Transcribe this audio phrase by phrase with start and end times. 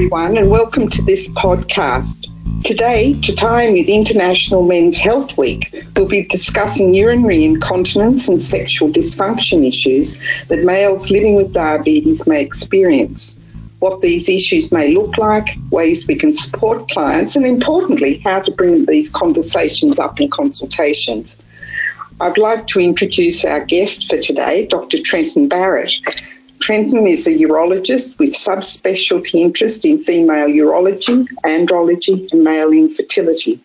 [0.00, 2.26] everyone, and welcome to this podcast.
[2.64, 8.88] Today, to in with International Men's Health Week, we'll be discussing urinary incontinence and sexual
[8.88, 13.36] dysfunction issues that males living with diabetes may experience,
[13.80, 18.52] what these issues may look like, ways we can support clients, and importantly, how to
[18.52, 21.36] bring these conversations up in consultations.
[22.18, 25.02] I'd like to introduce our guest for today, Dr.
[25.02, 25.92] Trenton Barrett.
[26.60, 33.60] Trenton is a urologist with subspecialty interest in female urology, andrology, and male infertility.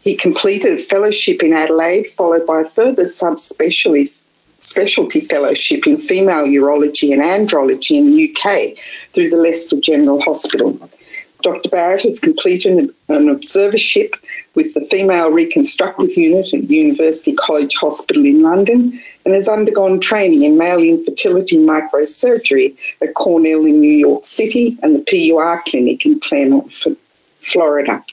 [0.00, 4.12] He completed a fellowship in Adelaide, followed by a further subspecialty
[4.60, 8.76] specialty fellowship in female urology and andrology in the UK
[9.12, 10.90] through the Leicester General Hospital.
[11.42, 11.70] Dr.
[11.70, 14.12] Barrett has completed an, observership
[14.54, 20.42] with the Female Reconstructive Unit at University College Hospital in London and has undergone training
[20.42, 26.20] in male infertility microsurgery at Cornell in New York City and the PUR Clinic in
[26.20, 26.72] Clermont,
[27.40, 28.04] Florida.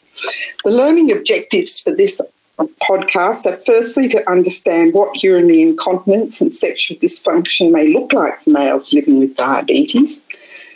[0.64, 2.22] The learning objectives for this
[2.58, 8.50] podcast are firstly to understand what urinary incontinence and sexual dysfunction may look like for
[8.50, 10.26] males living with diabetes.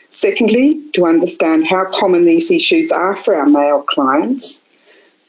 [0.10, 4.64] Secondly, to understand how common these issues are for our male clients.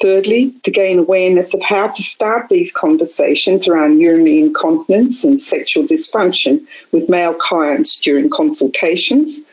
[0.03, 5.84] Thirdly, to gain awareness of how to start these conversations around urinary incontinence and sexual
[5.84, 9.44] dysfunction with male clients during consultations.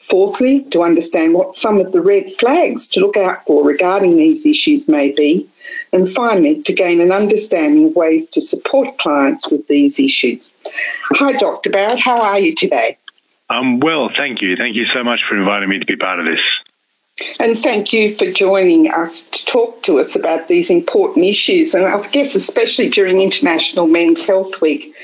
[0.00, 4.44] Fourthly, to understand what some of the red flags to look out for regarding these
[4.44, 5.48] issues may be.
[5.94, 10.52] And finally, to gain an understanding of ways to support clients with these issues.
[11.04, 11.70] Hi, Dr.
[11.70, 12.98] Barrett, how are you today?
[13.48, 14.56] I'm well, thank you.
[14.56, 16.40] Thank you so much for inviting me to be part of this.
[17.40, 21.74] And thank you for joining us to talk to us about these important issues.
[21.74, 24.94] And I guess, especially during International Men's Health Week,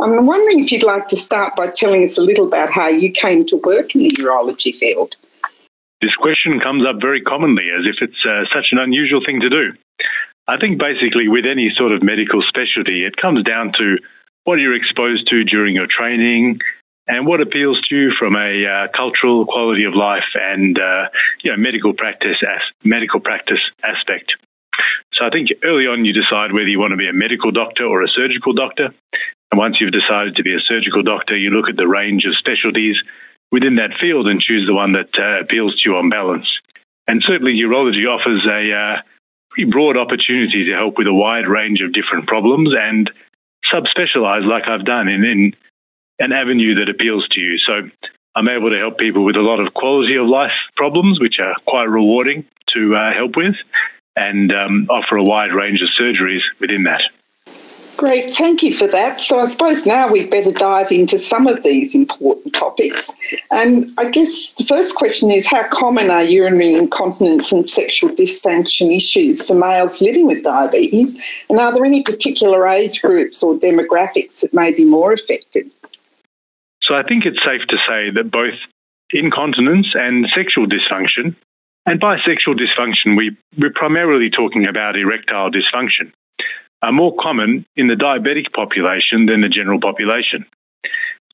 [0.00, 3.10] I'm wondering if you'd like to start by telling us a little about how you
[3.10, 5.14] came to work in the urology field.
[6.00, 9.50] This question comes up very commonly as if it's uh, such an unusual thing to
[9.50, 9.72] do.
[10.46, 13.98] I think basically, with any sort of medical specialty, it comes down to
[14.44, 16.60] what you're exposed to during your training,
[17.08, 21.08] and what appeals to you from a uh, cultural quality of life and uh,
[21.42, 24.32] you know medical practice as medical practice aspect.
[25.16, 27.84] So I think early on you decide whether you want to be a medical doctor
[27.84, 28.94] or a surgical doctor,
[29.50, 32.36] and once you've decided to be a surgical doctor, you look at the range of
[32.38, 32.94] specialties
[33.50, 36.46] within that field and choose the one that uh, appeals to you on balance.
[37.08, 39.02] And certainly urology offers a uh,
[39.50, 43.10] pretty broad opportunity to help with a wide range of different problems and
[43.72, 45.56] subspecialize like I've done in, in
[46.18, 47.58] an avenue that appeals to you.
[47.58, 47.90] So
[48.34, 51.54] I'm able to help people with a lot of quality of life problems, which are
[51.66, 53.54] quite rewarding to uh, help with,
[54.16, 57.00] and um, offer a wide range of surgeries within that.
[57.96, 59.20] Great, thank you for that.
[59.20, 63.12] So I suppose now we'd better dive into some of these important topics.
[63.50, 68.96] And I guess the first question is how common are urinary incontinence and sexual dysfunction
[68.96, 71.20] issues for males living with diabetes?
[71.50, 75.68] And are there any particular age groups or demographics that may be more affected?
[76.88, 78.56] So I think it's safe to say that both
[79.12, 81.36] incontinence and sexual dysfunction,
[81.84, 86.12] and by sexual dysfunction, we, we're primarily talking about erectile dysfunction,
[86.80, 90.46] are more common in the diabetic population than the general population.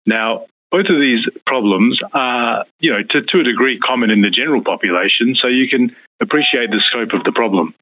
[0.06, 4.31] Now, both of these problems are, you know, to, to a degree common in the
[4.31, 7.75] general population, so you can appreciate the scope of the problem.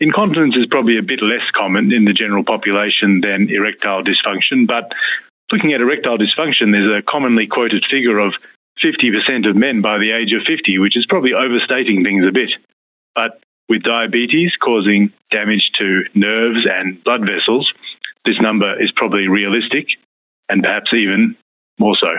[0.00, 4.90] Incontinence is probably a bit less common in the general population than erectile dysfunction, but
[5.52, 8.34] Looking at erectile dysfunction, there's a commonly quoted figure of
[8.82, 12.50] 50% of men by the age of 50, which is probably overstating things a bit.
[13.14, 17.72] But with diabetes causing damage to nerves and blood vessels,
[18.24, 19.86] this number is probably realistic
[20.48, 21.36] and perhaps even
[21.78, 22.10] more so.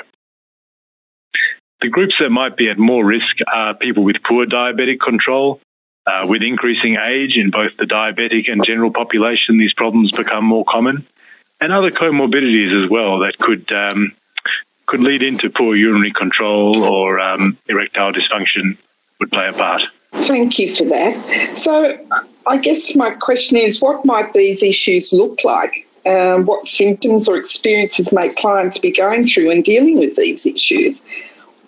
[1.81, 5.59] The groups that might be at more risk are people with poor diabetic control.
[6.07, 10.63] Uh, with increasing age in both the diabetic and general population, these problems become more
[10.65, 11.05] common
[11.59, 14.13] and other comorbidities as well that could um,
[14.85, 18.77] could lead into poor urinary control or um, erectile dysfunction
[19.19, 19.83] would play a part.
[20.13, 21.57] Thank you for that.
[21.57, 21.97] So,
[22.45, 25.87] I guess my question is what might these issues look like?
[26.05, 31.01] Um, what symptoms or experiences might clients be going through in dealing with these issues?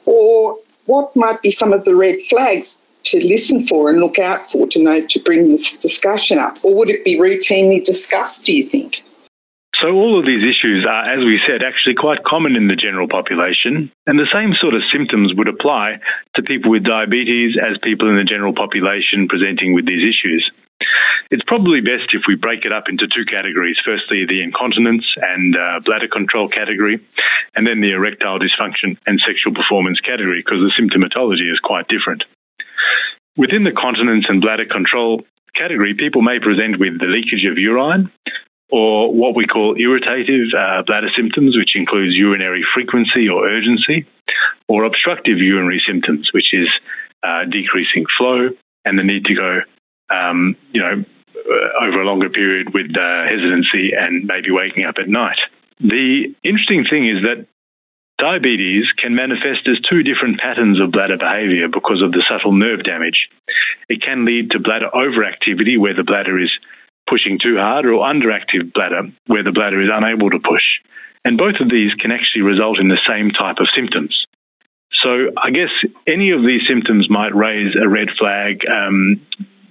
[0.05, 4.49] Or what might be some of the red flags to listen for and look out
[4.49, 6.57] for to know to bring this discussion up?
[6.63, 9.03] Or would it be routinely discussed, do you think?
[9.79, 13.07] So, all of these issues are, as we said, actually quite common in the general
[13.07, 16.03] population, and the same sort of symptoms would apply
[16.35, 20.43] to people with diabetes as people in the general population presenting with these issues.
[21.31, 23.79] it's probably best if we break it up into two categories.
[23.79, 26.99] Firstly, the incontinence and uh, bladder control category,
[27.55, 32.27] and then the erectile dysfunction and sexual performance category, because the symptomatology is quite different.
[33.39, 35.23] Within the continence and bladder control
[35.55, 38.11] category, people may present with the leakage of urine
[38.71, 44.05] or what we call irritative uh, bladder symptoms, which includes urinary frequency or urgency,
[44.67, 46.69] or obstructive urinary symptoms, which is
[47.23, 48.49] uh, decreasing flow
[48.85, 49.59] and the need to go,
[50.13, 51.03] um, you know,
[51.35, 55.37] uh, over a longer period with uh, hesitancy and maybe waking up at night.
[55.79, 57.47] The interesting thing is that
[58.19, 62.83] diabetes can manifest as two different patterns of bladder behavior because of the subtle nerve
[62.83, 63.29] damage.
[63.87, 66.51] It can lead to bladder overactivity, where the bladder is
[67.09, 70.63] pushing too hard, or underactive bladder, where the bladder is unable to push.
[71.25, 74.15] And both of these can actually result in the same type of symptoms.
[75.03, 75.71] So I guess
[76.07, 79.21] any of these symptoms might raise a red flag um,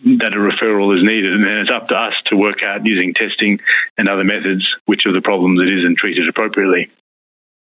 [0.04, 3.14] that a referral is needed, and then it's up to us to work out using
[3.14, 3.60] testing
[3.96, 6.90] and other methods which of the problems it is and treat it appropriately.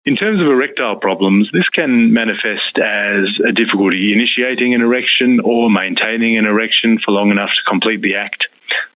[0.05, 5.69] In terms of erectile problems, this can manifest as a difficulty initiating an erection or
[5.69, 8.47] maintaining an erection for long enough to complete the act,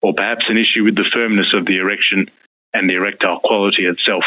[0.03, 2.31] or perhaps an issue with the firmness of the erection
[2.73, 4.25] and the erectile quality itself.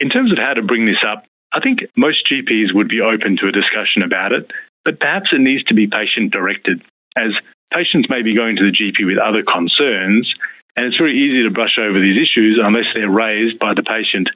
[0.00, 3.36] In terms of how to bring this up, I think most GPs would be open
[3.38, 4.50] to a discussion about it,
[4.84, 6.82] but perhaps it needs to be patient directed,
[7.16, 7.34] as
[7.72, 10.30] patients may be going to the GP with other concerns,
[10.76, 14.30] and it's very easy to brush over these issues unless they're raised by the patient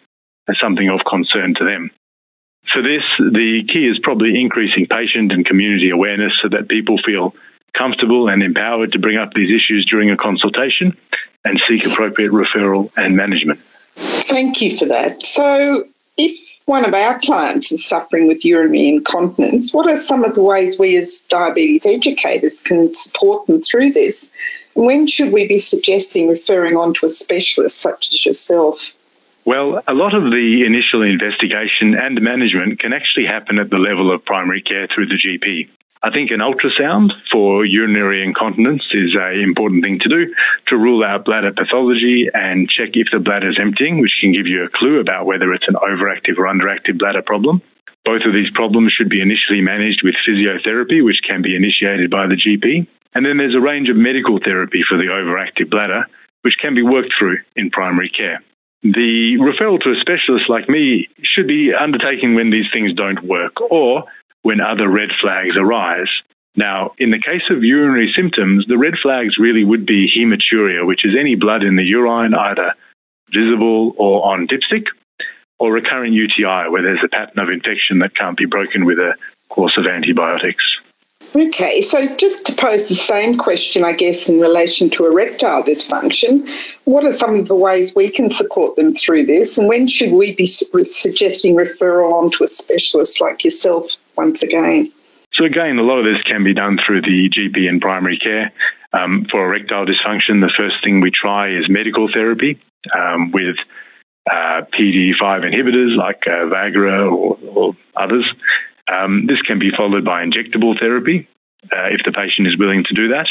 [0.49, 1.91] as something of concern to them.
[2.73, 7.35] For this, the key is probably increasing patient and community awareness so that people feel
[7.76, 10.97] comfortable and empowered to bring up these issues during a consultation
[11.44, 13.61] and seek appropriate referral and management.
[13.97, 15.23] Thank you for that.
[15.23, 15.87] So,
[16.17, 20.43] if one of our clients is suffering with urinary incontinence, what are some of the
[20.43, 24.31] ways we as diabetes educators can support them through this?
[24.75, 28.93] When should we be suggesting referring on to a specialist such as yourself?
[29.44, 34.12] Well, a lot of the initial investigation and management can actually happen at the level
[34.12, 35.69] of primary care through the GP.
[36.05, 40.35] I think an ultrasound for urinary incontinence is an important thing to do
[40.69, 44.47] to rule out bladder pathology and check if the bladder is emptying, which can give
[44.47, 47.62] you a clue about whether it's an overactive or underactive bladder problem.
[48.05, 52.29] Both of these problems should be initially managed with physiotherapy, which can be initiated by
[52.29, 52.85] the GP.
[53.17, 56.05] And then there's a range of medical therapy for the overactive bladder,
[56.43, 58.45] which can be worked through in primary care.
[58.83, 63.56] The referral to a specialist like me should be undertaken when these things don't work
[63.73, 64.05] or
[64.44, 66.12] when other red flags arise.
[66.55, 71.05] Now, in the case of urinary symptoms, the red flags really would be hematuria, which
[71.05, 72.75] is any blood in the urine, either
[73.32, 74.85] visible or on dipstick,
[75.58, 79.14] or recurrent UTI, where there's a pattern of infection that can't be broken with a
[79.49, 80.62] course of antibiotics.
[81.35, 86.49] Okay, so just to pose the same question, I guess, in relation to erectile dysfunction,
[86.85, 90.12] what are some of the ways we can support them through this, and when should
[90.12, 94.93] we be suggesting referral on to a specialist like yourself once again?
[95.34, 98.52] So, again, a lot of this can be done through the GP and primary care.
[98.93, 102.61] Um, for erectile dysfunction, the first thing we try is medical therapy
[102.94, 103.56] um, with
[104.31, 108.25] uh, PDE5 inhibitors like uh, Viagra or, or others.
[108.87, 111.28] Um, this can be followed by injectable therapy
[111.72, 113.26] uh, if the patient is willing to do that.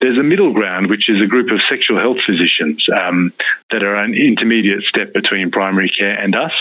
[0.00, 3.32] There's a middle ground, which is a group of sexual health physicians um,
[3.70, 6.52] that are an intermediate step between primary care and us,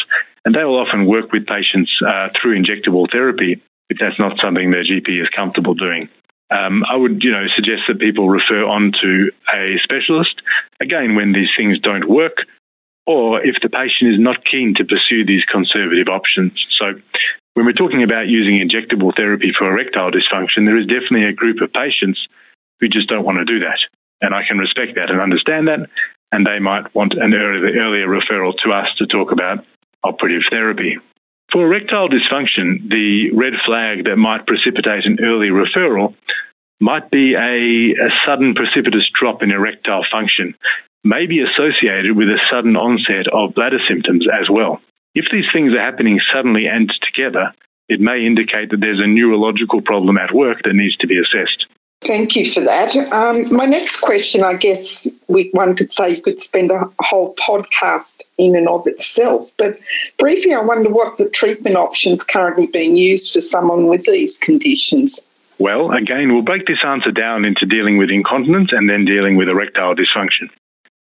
[0.45, 4.71] and they will often work with patients uh, through injectable therapy if that's not something
[4.71, 6.09] their GP is comfortable doing.
[6.51, 10.41] Um, I would, you know, suggest that people refer on to a specialist
[10.81, 12.43] again when these things don't work,
[13.07, 16.51] or if the patient is not keen to pursue these conservative options.
[16.79, 16.99] So
[17.53, 21.61] when we're talking about using injectable therapy for erectile dysfunction, there is definitely a group
[21.61, 22.19] of patients
[22.79, 23.79] who just don't want to do that.
[24.19, 25.87] And I can respect that and understand that.
[26.31, 29.65] And they might want an earlier, earlier referral to us to talk about
[30.03, 30.97] operative therapy.
[31.51, 36.15] For erectile dysfunction, the red flag that might precipitate an early referral
[36.79, 40.55] might be a, a sudden precipitous drop in erectile function,
[41.03, 44.81] may be associated with a sudden onset of bladder symptoms as well.
[45.13, 47.53] If these things are happening suddenly and together,
[47.89, 51.67] it may indicate that there's a neurological problem at work that needs to be assessed.
[52.01, 52.95] Thank you for that.
[53.13, 57.35] Um, my next question, I guess we, one could say you could spend a whole
[57.35, 59.79] podcast in and of itself, but
[60.17, 65.19] briefly, I wonder what the treatment options currently being used for someone with these conditions.
[65.59, 69.47] Well, again, we'll break this answer down into dealing with incontinence and then dealing with
[69.47, 70.49] erectile dysfunction.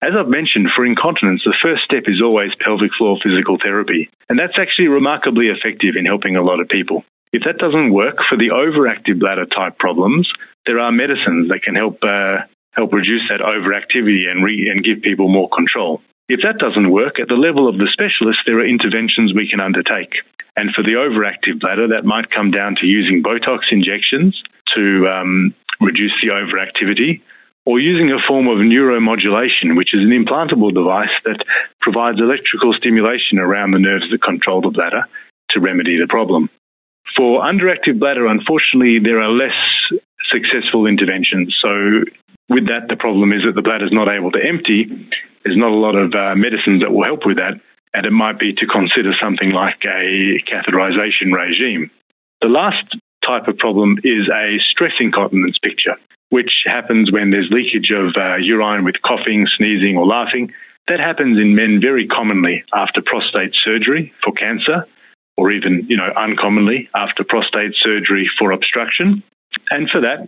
[0.01, 4.39] As I've mentioned, for incontinence, the first step is always pelvic floor physical therapy, and
[4.39, 7.03] that's actually remarkably effective in helping a lot of people.
[7.34, 10.29] If that doesn't work for the overactive bladder type problems,
[10.65, 15.01] there are medicines that can help uh, help reduce that overactivity and, re- and give
[15.01, 16.01] people more control.
[16.29, 19.60] If that doesn't work, at the level of the specialist, there are interventions we can
[19.60, 20.13] undertake.
[20.55, 24.38] And for the overactive bladder, that might come down to using Botox injections
[24.75, 27.22] to um, reduce the overactivity,
[27.65, 31.43] or using a form of neuromodulation, which is an implantable device that
[31.81, 35.03] provides electrical stimulation around the nerves that control the bladder
[35.51, 36.50] to remedy the problem.
[37.17, 39.57] For underactive bladder, unfortunately, there are less
[40.29, 41.50] successful interventions.
[41.57, 42.05] So,
[42.47, 44.86] with that, the problem is that the bladder is not able to empty.
[45.43, 47.57] There's not a lot of uh, medicines that will help with that,
[47.97, 51.89] and it might be to consider something like a catheterization regime.
[52.41, 52.86] The last
[53.25, 55.97] type of problem is a stress incontinence picture,
[56.29, 60.53] which happens when there's leakage of uh, urine with coughing, sneezing, or laughing.
[60.88, 64.86] That happens in men very commonly after prostate surgery for cancer,
[65.38, 69.24] or even, you know, uncommonly after prostate surgery for obstruction.
[69.70, 70.27] And for that,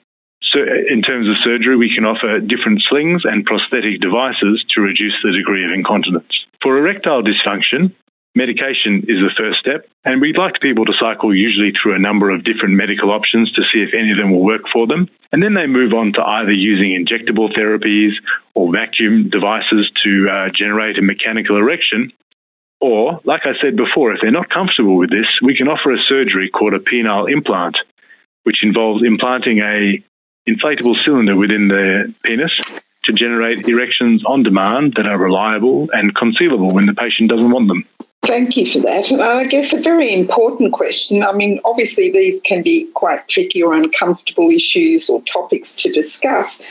[0.54, 5.18] so in terms of surgery, we can offer different slings and prosthetic devices to reduce
[5.22, 6.32] the degree of incontinence.
[6.62, 7.94] For erectile dysfunction,
[8.36, 12.30] medication is the first step, and we'd like people to cycle usually through a number
[12.30, 15.08] of different medical options to see if any of them will work for them.
[15.32, 18.14] And then they move on to either using injectable therapies
[18.56, 22.12] or vacuum devices to uh, generate a mechanical erection.
[22.82, 25.98] Or, like I said before, if they're not comfortable with this, we can offer a
[26.08, 27.78] surgery called a penile implant,
[28.44, 30.04] which involves implanting a
[30.48, 32.52] inflatable cylinder within the penis
[33.04, 37.68] to generate erections on demand that are reliable and concealable when the patient doesn't want
[37.68, 37.86] them.
[38.24, 39.10] Thank you for that.
[39.10, 41.24] And I guess a very important question.
[41.24, 46.64] I mean, obviously, these can be quite tricky or uncomfortable issues or topics to discuss.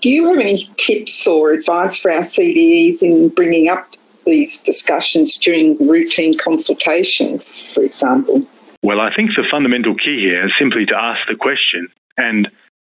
[0.00, 3.88] Do you have any tips or advice for our CDEs in bringing up
[4.24, 8.46] these discussions during routine consultations, for example?
[8.82, 11.88] Well, I think the fundamental key here is simply to ask the question.
[12.16, 12.48] And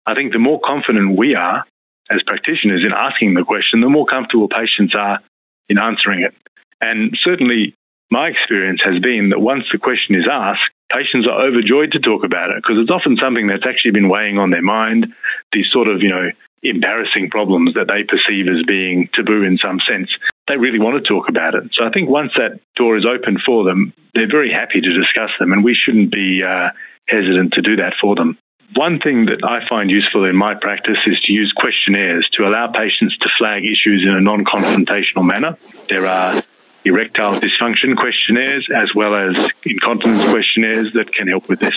[0.06, 1.64] I think the more confident we are
[2.10, 5.20] as practitioners in asking the question, the more comfortable patients are
[5.68, 6.34] in answering it.
[6.80, 7.74] And certainly,
[8.10, 12.24] my experience has been that once the question is asked, patients are overjoyed to talk
[12.24, 15.12] about it because it's often something that's actually been weighing on their mind,
[15.52, 19.78] these sort of, you know, embarrassing problems that they perceive as being taboo in some
[19.88, 20.10] sense.
[20.48, 21.70] They really want to talk about it.
[21.74, 25.30] So I think once that door is open for them, they're very happy to discuss
[25.38, 26.70] them, and we shouldn't be uh,
[27.08, 28.38] hesitant to do that for them.
[28.74, 32.70] One thing that I find useful in my practice is to use questionnaires to allow
[32.70, 35.56] patients to flag issues in a non confrontational manner.
[35.88, 36.42] There are
[36.84, 41.76] erectile dysfunction questionnaires as well as incontinence questionnaires that can help with this.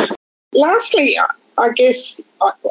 [0.53, 1.17] Lastly,
[1.58, 2.22] I guess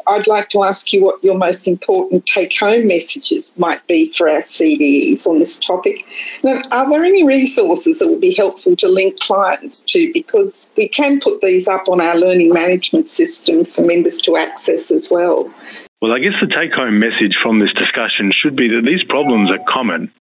[0.07, 4.27] I'd like to ask you what your most important take home messages might be for
[4.27, 6.05] our CDEs on this topic.
[6.43, 10.11] Now, are there any resources that would be helpful to link clients to?
[10.11, 14.91] Because we can put these up on our learning management system for members to access
[14.91, 15.53] as well.
[16.01, 19.51] Well, I guess the take home message from this discussion should be that these problems
[19.51, 20.11] are common,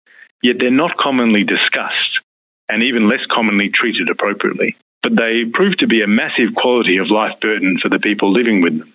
[0.43, 2.21] yet they're not commonly discussed
[2.69, 7.11] and even less commonly treated appropriately but they prove to be a massive quality of
[7.11, 8.92] life burden for the people living with them.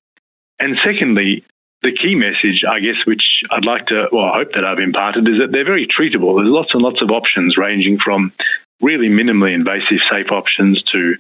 [0.60, 1.44] And secondly,
[1.82, 5.28] the key message, I guess, which I'd like to, well, I hope that I've imparted,
[5.28, 6.38] is that they're very treatable.
[6.38, 8.34] There's lots and lots of options ranging from
[8.82, 11.16] really minimally invasive, safe options to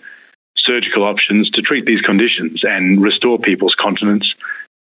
[0.58, 4.26] surgical options to treat these conditions and restore people's continence,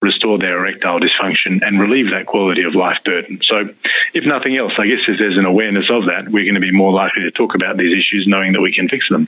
[0.00, 3.40] restore their erectile dysfunction, and relieve that quality of life burden.
[3.42, 3.66] So,
[4.14, 6.73] if nothing else, I guess if there's an awareness of that, we're going to be
[6.73, 9.26] more likely to talk about these issues knowing that we can fix them.